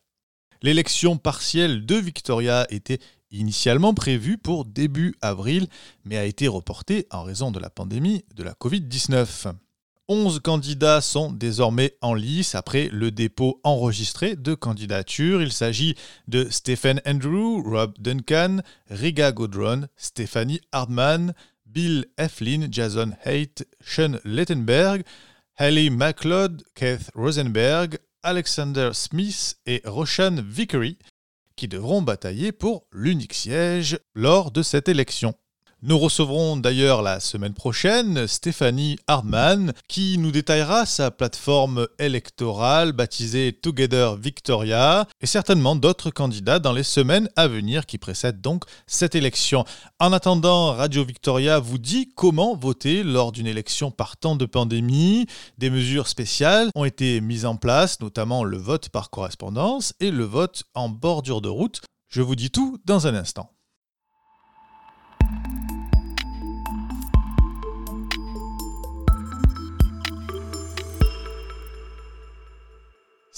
L'élection 0.63 1.15
partielle 1.15 1.85
de 1.85 1.93
Victoria 1.93 2.65
était 2.71 2.97
initialement 3.29 3.93
prévue 3.93 4.39
pour 4.39 4.65
début 4.65 5.13
avril, 5.21 5.67
mais 6.05 6.17
a 6.17 6.25
été 6.25 6.47
reportée 6.47 7.05
en 7.11 7.21
raison 7.21 7.51
de 7.51 7.59
la 7.59 7.69
pandémie 7.69 8.25
de 8.33 8.41
la 8.41 8.53
Covid-19. 8.53 9.53
11 10.11 10.39
candidats 10.39 11.01
sont 11.01 11.31
désormais 11.31 11.95
en 12.01 12.15
lice 12.15 12.55
après 12.55 12.89
le 12.91 13.11
dépôt 13.11 13.61
enregistré 13.63 14.35
de 14.35 14.55
candidatures. 14.55 15.39
Il 15.39 15.51
s'agit 15.51 15.93
de 16.27 16.47
Stephen 16.49 16.99
Andrew, 17.05 17.61
Rob 17.63 17.93
Duncan, 17.99 18.61
Riga 18.89 19.31
Godron, 19.31 19.87
Stephanie 19.97 20.61
Hardman, 20.71 21.35
Bill 21.67 22.07
Eflin, 22.17 22.69
Jason 22.71 23.11
Haidt, 23.23 23.67
Sean 23.81 24.17
Lettenberg, 24.25 25.03
Haley 25.57 25.91
McLeod, 25.91 26.63
Keith 26.73 27.11
Rosenberg, 27.13 27.99
Alexander 28.23 28.89
Smith 28.93 29.59
et 29.67 29.83
Roshan 29.85 30.37
Vickery, 30.43 30.97
qui 31.55 31.67
devront 31.67 32.01
batailler 32.01 32.51
pour 32.51 32.87
l'unique 32.91 33.35
siège 33.35 33.99
lors 34.15 34.49
de 34.49 34.63
cette 34.63 34.89
élection. 34.89 35.35
Nous 35.81 35.97
recevrons 35.97 36.57
d'ailleurs 36.57 37.01
la 37.01 37.21
semaine 37.21 37.53
prochaine 37.53 38.27
Stéphanie 38.27 38.97
Hardman 39.07 39.71
qui 39.87 40.17
nous 40.17 40.29
détaillera 40.31 40.85
sa 40.85 41.09
plateforme 41.09 41.87
électorale 41.99 42.91
baptisée 42.91 43.53
Together 43.53 44.17
Victoria 44.17 45.07
et 45.21 45.25
certainement 45.25 45.77
d'autres 45.77 46.09
candidats 46.09 46.59
dans 46.59 46.73
les 46.73 46.83
semaines 46.83 47.29
à 47.37 47.47
venir 47.47 47.85
qui 47.85 47.97
précèdent 47.97 48.41
donc 48.41 48.65
cette 48.87 49.15
élection. 49.15 49.63
En 49.99 50.11
attendant, 50.11 50.73
Radio 50.73 51.05
Victoria 51.05 51.59
vous 51.59 51.77
dit 51.77 52.11
comment 52.13 52.57
voter 52.57 53.01
lors 53.01 53.31
d'une 53.31 53.47
élection 53.47 53.89
par 53.89 54.17
temps 54.17 54.35
de 54.35 54.45
pandémie. 54.45 55.27
Des 55.59 55.69
mesures 55.69 56.09
spéciales 56.09 56.71
ont 56.75 56.83
été 56.83 57.21
mises 57.21 57.45
en 57.45 57.55
place, 57.55 58.01
notamment 58.01 58.43
le 58.43 58.57
vote 58.57 58.89
par 58.89 59.09
correspondance 59.09 59.93
et 60.01 60.11
le 60.11 60.25
vote 60.25 60.63
en 60.73 60.89
bordure 60.89 61.39
de 61.39 61.47
route. 61.47 61.79
Je 62.09 62.21
vous 62.21 62.35
dis 62.35 62.51
tout 62.51 62.79
dans 62.83 63.07
un 63.07 63.15
instant. 63.15 63.49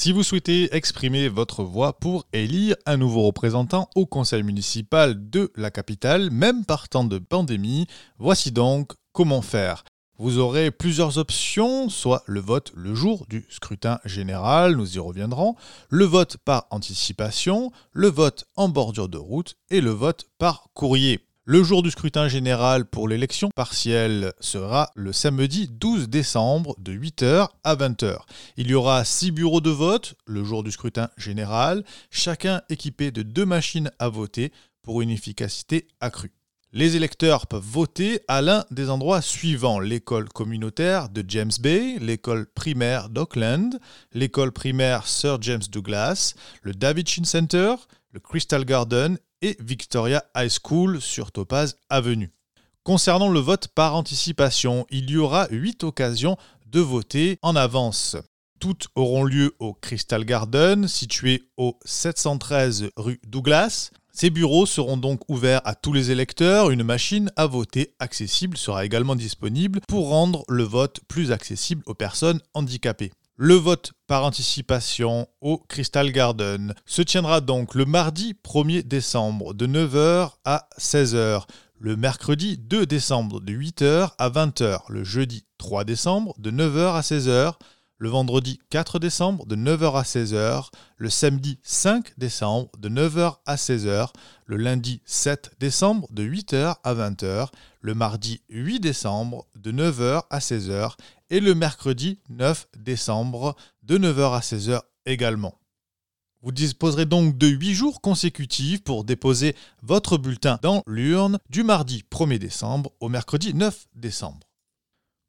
Si 0.02 0.12
vous 0.12 0.24
souhaitez 0.24 0.76
exprimer 0.76 1.30
votre 1.30 1.64
voix 1.64 1.94
pour 1.94 2.26
élire 2.34 2.76
un 2.88 2.98
nouveau 2.98 3.22
représentant 3.22 3.88
au 3.94 4.08
conseil 4.08 4.42
municipal 4.42 5.30
de 5.30 5.52
la 5.56 5.70
capitale, 5.70 6.32
même 6.32 6.66
par 6.66 6.90
temps 6.90 7.04
de 7.04 7.20
pandémie, 7.20 7.86
voici 8.18 8.52
donc 8.52 8.94
comment 9.12 9.44
faire. 9.44 9.84
Vous 10.18 10.40
aurez 10.40 10.72
plusieurs 10.72 11.20
options, 11.20 11.88
soit 11.90 12.24
le 12.26 12.40
vote 12.40 12.72
le 12.76 12.96
jour 12.96 13.28
du 13.30 13.46
scrutin 13.52 14.00
général, 14.04 14.76
nous 14.76 14.96
y 14.96 14.98
reviendrons, 14.98 15.54
le 15.90 16.06
vote 16.06 16.38
par 16.38 16.66
anticipation, 16.72 17.72
le 17.92 18.08
vote 18.08 18.46
en 18.56 18.70
bordure 18.70 19.08
de 19.08 19.20
route 19.20 19.54
et 19.70 19.82
le 19.82 19.92
vote 19.92 20.26
par 20.40 20.70
courrier. 20.74 21.20
Le 21.46 21.64
jour 21.64 21.82
du 21.82 21.90
scrutin 21.90 22.28
général 22.28 22.86
pour 22.86 23.08
l'élection 23.08 23.50
partielle 23.56 24.32
sera 24.40 24.92
le 24.94 25.12
samedi 25.12 25.68
12 25.68 26.08
décembre 26.08 26.76
de 26.78 26.94
8h 26.94 27.48
à 27.64 27.76
20h. 27.76 28.20
Il 28.58 28.70
y 28.70 28.76
aura 28.76 29.04
6 29.04 29.32
bureaux 29.32 29.60
de 29.60 29.72
vote 29.72 30.14
le 30.28 30.44
jour 30.44 30.62
du 30.62 30.72
scrutin 30.72 31.10
général, 31.18 31.84
chacun 32.12 32.62
équipé 32.70 33.10
de 33.10 33.24
deux 33.24 33.48
machines 33.48 33.90
à 33.98 34.08
voter 34.08 34.52
pour 34.84 35.02
une 35.02 35.10
efficacité 35.10 35.88
accrue. 36.00 36.32
Les 36.74 36.96
électeurs 36.96 37.48
peuvent 37.48 37.66
voter 37.66 38.20
à 38.28 38.44
l'un 38.44 38.64
des 38.70 38.92
endroits 38.92 39.24
suivants 39.24 39.80
l'école 39.80 40.30
communautaire 40.30 41.10
de 41.10 41.26
James 41.28 41.52
Bay, 41.60 41.98
l'école 42.00 42.46
primaire 42.54 43.10
d'Auckland, 43.10 43.80
l'école 44.14 44.52
primaire 44.52 45.08
Sir 45.08 45.42
James 45.42 45.64
Douglas, 45.72 46.36
le 46.62 46.74
David 46.74 47.10
Chin 47.10 47.24
Center, 47.24 47.74
le 48.12 48.20
Crystal 48.20 48.64
Garden 48.64 49.18
et 49.42 49.58
Victoria 49.60 50.24
High 50.36 50.52
School 50.64 51.02
sur 51.02 51.32
Topaz 51.32 51.76
Avenue. 51.90 52.32
Concernant 52.84 53.30
le 53.30 53.40
vote 53.40 53.68
par 53.68 53.96
anticipation, 53.96 54.86
il 54.90 55.10
y 55.10 55.18
aura 55.18 55.48
8 55.52 55.84
occasions 55.84 56.38
de 56.66 56.80
voter 56.80 57.38
en 57.42 57.56
avance. 57.56 58.18
Toutes 58.60 58.88
auront 58.96 59.24
lieu 59.24 59.56
au 59.60 59.74
Crystal 59.74 60.24
Garden, 60.24 60.88
situé 60.88 61.44
au 61.58 61.78
713 61.86 62.90
rue 62.96 63.20
Douglas. 63.28 63.92
Ces 64.14 64.30
bureaux 64.30 64.66
seront 64.66 64.98
donc 64.98 65.22
ouverts 65.30 65.62
à 65.66 65.74
tous 65.74 65.94
les 65.94 66.12
électeurs. 66.12 66.70
Une 66.70 66.84
machine 66.84 67.32
à 67.38 67.48
voter 67.48 67.96
accessible 68.00 68.58
sera 68.58 68.86
également 68.86 69.16
disponible 69.16 69.80
pour 69.88 70.10
rendre 70.10 70.44
le 70.48 70.64
vote 70.64 71.00
plus 71.08 71.32
accessible 71.32 71.82
aux 71.86 71.94
personnes 71.94 72.42
handicapées. 72.54 73.12
Le 73.44 73.56
vote 73.56 73.94
par 74.06 74.24
anticipation 74.24 75.28
au 75.42 75.58
Crystal 75.58 76.12
Garden 76.12 76.76
se 76.86 77.02
tiendra 77.02 77.42
donc 77.42 77.74
le 77.74 77.86
mardi 77.86 78.36
1er 78.46 78.84
décembre 78.84 79.56
de 79.56 79.66
9h 79.66 80.34
à 80.46 80.70
16h, 80.78 81.46
le 81.80 81.96
mercredi 81.96 82.60
2 82.60 82.86
décembre 82.86 83.42
de 83.42 83.52
8h 83.52 84.12
à 84.20 84.30
20h, 84.30 84.82
le 84.90 85.04
jeudi 85.04 85.44
3 85.58 85.86
décembre 85.86 86.36
de 86.38 86.52
9h 86.52 86.94
à 86.94 87.02
16h, 87.02 87.54
le 87.98 88.10
vendredi 88.10 88.60
4 88.70 89.00
décembre 89.00 89.48
de 89.48 89.56
9h 89.56 89.98
à 89.98 90.04
16h, 90.04 90.68
le 90.98 91.10
samedi 91.10 91.58
5 91.64 92.14
décembre 92.20 92.70
de 92.78 92.90
9h 92.90 93.38
à 93.48 93.56
16h, 93.56 94.10
le 94.46 94.58
lundi 94.58 95.02
7 95.06 95.50
décembre 95.60 96.08
de 96.12 96.24
8h 96.24 96.76
à 96.84 96.94
20h, 96.94 97.48
le 97.82 97.94
mardi 97.94 98.42
8 98.50 98.80
décembre 98.80 99.48
de 99.56 99.72
9h 99.72 100.24
à 100.30 100.40
16h 100.40 100.94
et 101.30 101.40
le 101.40 101.56
mercredi 101.56 102.20
9 102.30 102.68
décembre 102.78 103.56
de 103.84 103.98
9h 103.98 104.36
à 104.36 104.40
16h 104.40 104.82
également. 105.06 105.58
Vous 106.44 106.52
disposerez 106.52 107.06
donc 107.06 107.38
de 107.38 107.48
8 107.48 107.74
jours 107.74 108.02
consécutifs 108.02 108.84
pour 108.84 109.04
déposer 109.04 109.56
votre 109.84 110.18
bulletin 110.18 110.58
dans 110.62 110.84
l'urne 110.88 111.40
du 111.50 111.64
mardi 111.64 112.04
1er 112.10 112.40
décembre 112.40 112.92
au 113.00 113.10
mercredi 113.10 113.54
9 113.54 113.88
décembre. 113.96 114.48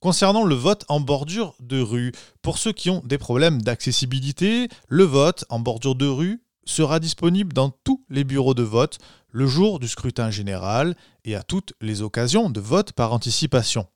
Concernant 0.01 0.45
le 0.45 0.55
vote 0.55 0.85
en 0.89 1.01
bordure 1.01 1.55
de 1.61 1.81
rue, 1.81 2.13
pour 2.43 2.59
ceux 2.59 2.73
qui 2.73 2.91
ont 2.91 3.03
des 3.05 3.19
problèmes 3.19 3.63
d'accessibilité, 3.63 4.69
le 4.89 5.05
vote 5.05 5.45
en 5.49 5.61
bordure 5.61 5.95
de 5.95 6.07
rue 6.07 6.43
sera 6.65 6.99
disponible 6.99 7.53
dans 7.53 7.71
tous 7.71 8.05
les 8.09 8.25
bureaux 8.25 8.55
de 8.55 8.63
vote 8.63 8.99
le 9.33 9.47
jour 9.47 9.81
du 9.81 9.89
scrutin 9.89 10.31
général 10.31 10.95
et 11.25 11.35
à 11.35 11.43
toutes 11.43 11.73
les 11.81 12.03
occasions 12.03 12.51
de 12.51 12.61
vote 12.61 12.93
par 12.93 13.13
anticipation. 13.13 13.87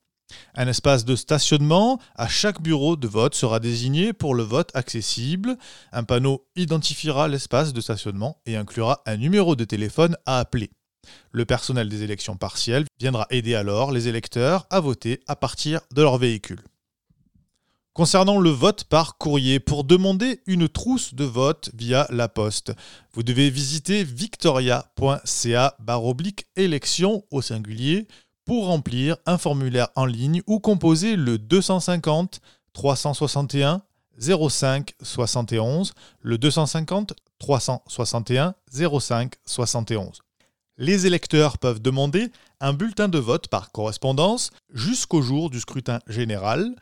Un 0.55 0.66
espace 0.66 1.05
de 1.05 1.14
stationnement 1.14 2.01
à 2.16 2.27
chaque 2.27 2.61
bureau 2.61 2.96
de 2.96 3.07
vote 3.07 3.35
sera 3.35 3.61
désigné 3.61 4.12
pour 4.12 4.35
le 4.35 4.42
vote 4.42 4.70
accessible. 4.75 5.57
Un 5.92 6.03
panneau 6.03 6.44
identifiera 6.57 7.29
l'espace 7.29 7.72
de 7.72 7.81
stationnement 7.81 8.40
et 8.44 8.57
inclura 8.57 9.03
un 9.07 9.16
numéro 9.16 9.55
de 9.55 9.64
téléphone 9.64 10.16
à 10.27 10.40
appeler. 10.40 10.70
Le 11.31 11.44
personnel 11.44 11.88
des 11.88 12.03
élections 12.03 12.37
partielles 12.37 12.87
viendra 12.99 13.29
aider 13.31 13.55
alors 13.55 13.92
les 13.92 14.09
électeurs 14.09 14.66
à 14.70 14.81
voter 14.81 15.20
à 15.29 15.37
partir 15.37 15.81
de 15.94 16.03
leur 16.03 16.18
véhicule. 16.18 16.62
Concernant 17.96 18.38
le 18.38 18.50
vote 18.50 18.85
par 18.85 19.16
courrier, 19.16 19.59
pour 19.59 19.82
demander 19.82 20.42
une 20.46 20.68
trousse 20.68 21.14
de 21.14 21.24
vote 21.24 21.70
via 21.72 22.06
la 22.11 22.28
poste, 22.28 22.74
vous 23.14 23.22
devez 23.22 23.48
visiter 23.48 24.04
victoria.ca 24.04 25.78
élection 26.56 27.24
au 27.30 27.40
singulier 27.40 28.06
pour 28.44 28.66
remplir 28.66 29.16
un 29.24 29.38
formulaire 29.38 29.88
en 29.94 30.04
ligne 30.04 30.42
ou 30.46 30.61
composer 30.61 31.16
le 31.16 31.38
250 31.38 32.42
361 32.74 33.80
05 34.18 34.92
71, 35.00 35.94
le 36.20 36.37
250 36.37 37.14
361 37.38 38.54
05 39.00 39.37
71 39.46 40.20
les 40.78 41.06
électeurs 41.06 41.59
peuvent 41.59 41.80
demander 41.80 42.30
un 42.61 42.72
bulletin 42.72 43.09
de 43.09 43.18
vote 43.18 43.48
par 43.48 43.72
correspondance 43.72 44.50
jusqu'au 44.72 45.22
jour 45.22 45.50
du 45.50 45.61
scrutin 45.61 46.00
général. 46.06 46.74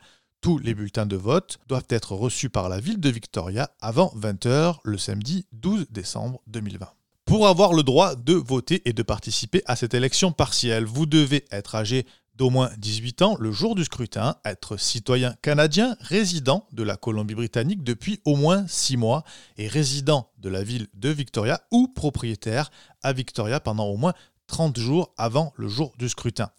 Tous 0.45 0.59
les 0.59 0.75
bulletins 0.75 1.07
de 1.07 1.15
vote 1.15 1.57
doivent 1.67 1.87
être 1.89 2.11
reçus 2.11 2.51
par 2.51 2.69
la 2.69 2.79
ville 2.79 2.99
de 2.99 3.09
Victoria 3.09 3.71
avant 3.81 4.13
20h 4.15 4.75
le 4.83 4.95
samedi 4.99 5.47
12 5.53 5.87
décembre 5.89 6.39
2020. 6.45 6.87
Pour 7.25 7.47
avoir 7.47 7.73
le 7.73 7.81
droit 7.81 8.13
de 8.13 8.33
voter 8.35 8.87
et 8.87 8.93
de 8.93 9.01
participer 9.01 9.63
à 9.65 9.75
cette 9.75 9.95
élection 9.95 10.31
partielle, 10.31 10.85
vous 10.85 11.07
devez 11.07 11.45
être 11.49 11.73
âgé 11.73 12.05
d'au 12.35 12.51
moins 12.51 12.69
18 12.77 13.23
ans 13.23 13.35
le 13.39 13.51
jour 13.51 13.73
du 13.73 13.85
scrutin, 13.85 14.35
être 14.45 14.77
citoyen 14.77 15.33
canadien 15.41 15.97
résident 15.99 16.67
de 16.73 16.83
la 16.83 16.95
Colombie-Britannique 16.95 17.83
depuis 17.83 18.19
au 18.23 18.35
moins 18.35 18.67
6 18.67 18.97
mois 18.97 19.23
et 19.57 19.67
résident 19.67 20.29
de 20.37 20.49
la 20.49 20.61
ville 20.61 20.85
de 20.93 21.09
Victoria 21.09 21.59
ou 21.71 21.87
propriétaire 21.87 22.69
à 23.01 23.13
Victoria 23.13 23.59
pendant 23.59 23.87
au 23.87 23.97
moins 23.97 24.13
30 24.45 24.77
jours 24.77 25.11
avant 25.17 25.53
le 25.55 25.69
jour 25.69 25.91
du 25.97 26.07
scrutin. 26.07 26.51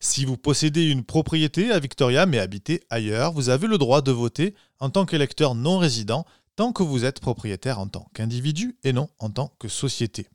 Si 0.00 0.24
vous 0.24 0.36
possédez 0.36 0.90
une 0.90 1.04
propriété 1.04 1.70
à 1.70 1.78
Victoria 1.78 2.26
mais 2.26 2.38
habitez 2.38 2.82
ailleurs, 2.90 3.32
vous 3.32 3.48
avez 3.48 3.66
le 3.66 3.78
droit 3.78 4.02
de 4.02 4.12
voter 4.12 4.54
en 4.80 4.90
tant 4.90 5.06
qu'électeur 5.06 5.54
non 5.54 5.78
résident 5.78 6.24
tant 6.56 6.72
que 6.72 6.82
vous 6.82 7.04
êtes 7.04 7.20
propriétaire 7.20 7.78
en 7.78 7.88
tant 7.88 8.06
qu'individu 8.14 8.76
et 8.84 8.92
non 8.92 9.08
en 9.18 9.30
tant 9.30 9.52
que 9.58 9.68
société. 9.68 10.28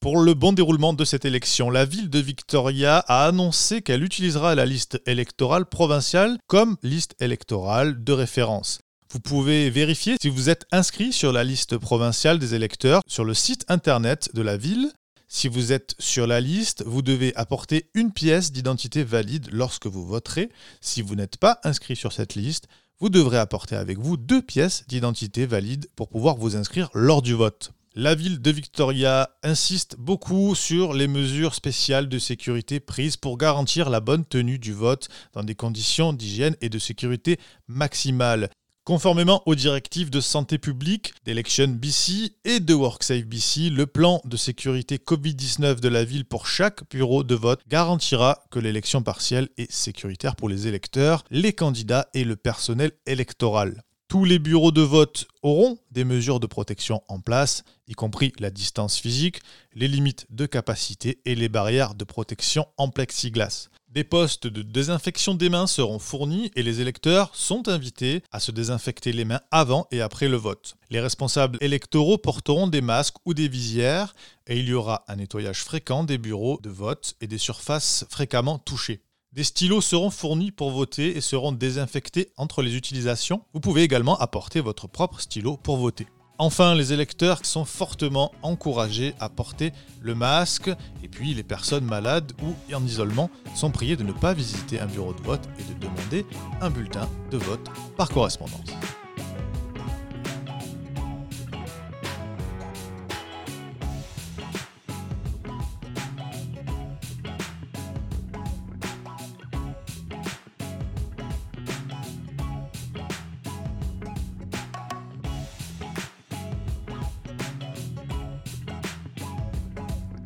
Pour 0.00 0.18
le 0.18 0.34
bon 0.34 0.52
déroulement 0.52 0.92
de 0.92 1.04
cette 1.04 1.24
élection, 1.24 1.70
la 1.70 1.84
ville 1.84 2.10
de 2.10 2.18
Victoria 2.18 2.98
a 3.06 3.24
annoncé 3.26 3.82
qu'elle 3.82 4.02
utilisera 4.02 4.54
la 4.56 4.66
liste 4.66 5.00
électorale 5.06 5.64
provinciale 5.66 6.38
comme 6.48 6.76
liste 6.82 7.14
électorale 7.20 8.02
de 8.02 8.12
référence. 8.12 8.80
Vous 9.12 9.20
pouvez 9.20 9.70
vérifier 9.70 10.16
si 10.20 10.28
vous 10.28 10.48
êtes 10.48 10.64
inscrit 10.72 11.12
sur 11.12 11.32
la 11.32 11.44
liste 11.44 11.78
provinciale 11.78 12.38
des 12.38 12.54
électeurs 12.54 13.02
sur 13.06 13.24
le 13.24 13.34
site 13.34 13.64
internet 13.68 14.30
de 14.34 14.42
la 14.42 14.56
ville. 14.56 14.90
Si 15.34 15.48
vous 15.48 15.72
êtes 15.72 15.94
sur 15.98 16.26
la 16.26 16.42
liste, 16.42 16.84
vous 16.86 17.00
devez 17.00 17.34
apporter 17.36 17.88
une 17.94 18.12
pièce 18.12 18.52
d'identité 18.52 19.02
valide 19.02 19.48
lorsque 19.50 19.86
vous 19.86 20.04
voterez. 20.04 20.50
Si 20.82 21.00
vous 21.00 21.14
n'êtes 21.14 21.38
pas 21.38 21.58
inscrit 21.64 21.96
sur 21.96 22.12
cette 22.12 22.34
liste, 22.34 22.68
vous 23.00 23.08
devrez 23.08 23.38
apporter 23.38 23.74
avec 23.74 23.98
vous 23.98 24.18
deux 24.18 24.42
pièces 24.42 24.84
d'identité 24.88 25.46
valides 25.46 25.88
pour 25.96 26.10
pouvoir 26.10 26.36
vous 26.36 26.54
inscrire 26.54 26.90
lors 26.92 27.22
du 27.22 27.32
vote. 27.32 27.72
La 27.94 28.14
ville 28.14 28.42
de 28.42 28.50
Victoria 28.50 29.30
insiste 29.42 29.96
beaucoup 29.98 30.54
sur 30.54 30.92
les 30.92 31.08
mesures 31.08 31.54
spéciales 31.54 32.10
de 32.10 32.18
sécurité 32.18 32.78
prises 32.78 33.16
pour 33.16 33.38
garantir 33.38 33.88
la 33.88 34.00
bonne 34.00 34.26
tenue 34.26 34.58
du 34.58 34.74
vote 34.74 35.08
dans 35.32 35.42
des 35.42 35.54
conditions 35.54 36.12
d'hygiène 36.12 36.56
et 36.60 36.68
de 36.68 36.78
sécurité 36.78 37.40
maximales. 37.68 38.50
Conformément 38.84 39.44
aux 39.46 39.54
directives 39.54 40.10
de 40.10 40.20
santé 40.20 40.58
publique, 40.58 41.14
d'Election 41.24 41.68
BC 41.68 42.34
et 42.44 42.58
de 42.58 42.74
WorkSafe 42.74 43.24
BC, 43.26 43.70
le 43.70 43.86
plan 43.86 44.20
de 44.24 44.36
sécurité 44.36 44.96
Covid-19 44.96 45.78
de 45.78 45.88
la 45.88 46.02
ville 46.02 46.24
pour 46.24 46.48
chaque 46.48 46.80
bureau 46.90 47.22
de 47.22 47.36
vote 47.36 47.60
garantira 47.68 48.42
que 48.50 48.58
l'élection 48.58 49.00
partielle 49.00 49.50
est 49.56 49.70
sécuritaire 49.70 50.34
pour 50.34 50.48
les 50.48 50.66
électeurs, 50.66 51.22
les 51.30 51.52
candidats 51.52 52.08
et 52.12 52.24
le 52.24 52.34
personnel 52.34 52.90
électoral. 53.06 53.84
Tous 54.08 54.24
les 54.24 54.40
bureaux 54.40 54.72
de 54.72 54.82
vote 54.82 55.28
auront 55.42 55.78
des 55.92 56.04
mesures 56.04 56.40
de 56.40 56.48
protection 56.48 57.02
en 57.06 57.20
place, 57.20 57.62
y 57.86 57.92
compris 57.92 58.32
la 58.40 58.50
distance 58.50 58.98
physique, 58.98 59.42
les 59.74 59.86
limites 59.86 60.26
de 60.28 60.44
capacité 60.44 61.20
et 61.24 61.36
les 61.36 61.48
barrières 61.48 61.94
de 61.94 62.02
protection 62.02 62.66
en 62.78 62.88
plexiglas. 62.88 63.68
Des 63.92 64.04
postes 64.04 64.46
de 64.46 64.62
désinfection 64.62 65.34
des 65.34 65.50
mains 65.50 65.66
seront 65.66 65.98
fournis 65.98 66.50
et 66.56 66.62
les 66.62 66.80
électeurs 66.80 67.36
sont 67.36 67.68
invités 67.68 68.22
à 68.32 68.40
se 68.40 68.50
désinfecter 68.50 69.12
les 69.12 69.26
mains 69.26 69.42
avant 69.50 69.86
et 69.90 70.00
après 70.00 70.28
le 70.28 70.38
vote. 70.38 70.76
Les 70.88 70.98
responsables 70.98 71.58
électoraux 71.60 72.16
porteront 72.16 72.68
des 72.68 72.80
masques 72.80 73.16
ou 73.26 73.34
des 73.34 73.48
visières 73.48 74.14
et 74.46 74.58
il 74.58 74.66
y 74.66 74.72
aura 74.72 75.04
un 75.08 75.16
nettoyage 75.16 75.62
fréquent 75.62 76.04
des 76.04 76.16
bureaux 76.16 76.58
de 76.62 76.70
vote 76.70 77.16
et 77.20 77.26
des 77.26 77.36
surfaces 77.36 78.06
fréquemment 78.08 78.58
touchées. 78.58 79.02
Des 79.34 79.44
stylos 79.44 79.82
seront 79.82 80.10
fournis 80.10 80.52
pour 80.52 80.70
voter 80.70 81.14
et 81.14 81.20
seront 81.20 81.52
désinfectés 81.52 82.30
entre 82.38 82.62
les 82.62 82.76
utilisations. 82.76 83.44
Vous 83.52 83.60
pouvez 83.60 83.82
également 83.82 84.18
apporter 84.18 84.62
votre 84.62 84.88
propre 84.88 85.20
stylo 85.20 85.58
pour 85.58 85.76
voter. 85.76 86.06
Enfin, 86.38 86.74
les 86.74 86.92
électeurs 86.92 87.44
sont 87.44 87.64
fortement 87.64 88.32
encouragés 88.42 89.14
à 89.20 89.28
porter 89.28 89.72
le 90.00 90.14
masque 90.14 90.70
et 91.02 91.08
puis 91.08 91.34
les 91.34 91.42
personnes 91.42 91.84
malades 91.84 92.32
ou 92.42 92.74
en 92.74 92.84
isolement 92.84 93.30
sont 93.54 93.70
priées 93.70 93.96
de 93.96 94.02
ne 94.02 94.12
pas 94.12 94.34
visiter 94.34 94.80
un 94.80 94.86
bureau 94.86 95.12
de 95.12 95.22
vote 95.22 95.48
et 95.58 95.74
de 95.74 95.78
demander 95.78 96.26
un 96.60 96.70
bulletin 96.70 97.08
de 97.30 97.36
vote 97.36 97.68
par 97.96 98.08
correspondance. 98.08 98.70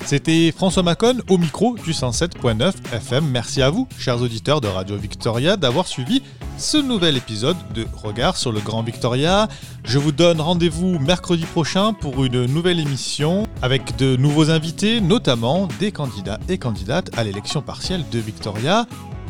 C'était 0.07 0.53
François 0.53 0.85
Macon 0.85 1.17
au 1.29 1.37
micro 1.37 1.75
du 1.75 1.91
107.9 1.91 2.75
FM. 2.93 3.29
Merci 3.29 3.61
à 3.61 3.71
vous, 3.71 3.89
chers 3.99 4.23
auditeurs 4.23 4.61
de 4.61 4.69
Radio 4.69 4.97
Victoria, 4.97 5.57
d'avoir 5.57 5.89
suivi 5.89 6.23
ce 6.59 6.77
nouvel 6.77 7.17
épisode 7.17 7.57
de 7.75 7.85
Regard 8.05 8.37
sur 8.37 8.53
le 8.53 8.61
Grand 8.61 8.85
Victoria. 8.85 9.49
Je 9.83 9.99
vous 9.99 10.13
donne 10.13 10.41
rendez-vous 10.41 11.01
mercredi 11.01 11.45
prochain 11.45 11.93
pour 11.93 12.25
une 12.25 12.47
nouvelle 12.47 12.79
émission 12.79 13.49
avec 13.63 13.97
de 13.97 14.15
nouveaux 14.15 14.49
invités, 14.49 15.01
notamment 15.01 15.67
des 15.81 15.91
candidats 15.91 16.39
et 16.49 16.57
candidates 16.57 17.11
à 17.19 17.25
l'élection 17.25 17.61
partielle 17.61 18.05
de 18.13 18.21
Victoria. 18.21 18.87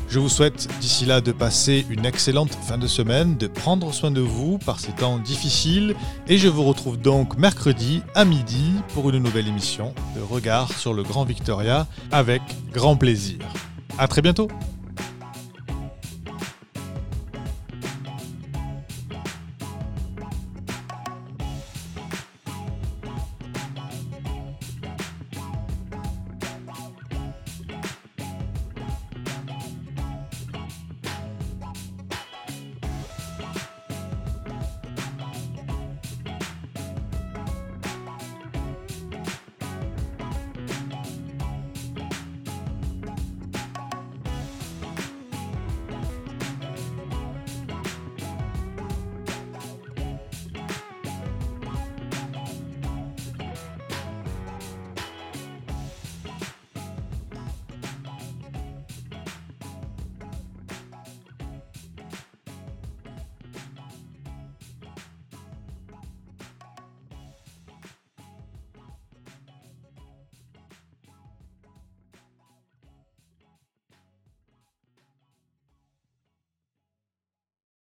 Je 0.09 0.21
vous 0.21 0.29
souhaite 0.29 0.69
d'ici 0.81 1.05
là 1.05 1.21
de 1.21 1.33
passer 1.33 1.85
une 1.91 2.07
excellente 2.07 2.55
fin 2.55 2.79
de 2.79 2.87
semaine, 2.87 3.37
de 3.37 3.49
prendre 3.49 3.93
soin 3.93 4.11
de 4.11 4.21
vous 4.21 4.59
par 4.59 4.79
ces 4.79 4.93
temps 4.93 5.19
difficiles 5.19 5.95
et 6.29 6.39
je 6.39 6.49
vous 6.49 6.63
retrouve 6.63 6.97
donc 6.97 7.37
mercredi 7.37 8.03
à 8.15 8.25
midi 8.25 8.73
pour 8.95 9.11
une 9.11 9.19
nouvelle 9.19 9.49
émission 9.49 9.95
de 10.17 10.23
Regard 10.23 10.73
sur 10.79 10.95
le 10.95 11.03
Grand 11.03 11.25
Victoria 11.25 11.87
avec 12.13 12.43
grand 12.73 12.97
plaisir. 12.97 13.39
À 13.99 14.07
très 14.07 14.23
bientôt. 14.23 14.49